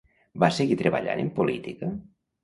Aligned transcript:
Va 0.43 0.47
seguir 0.59 0.77
treballant 0.79 1.21
en 1.23 1.29
política? 1.41 1.91